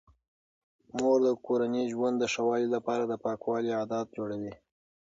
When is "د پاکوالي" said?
3.07-3.71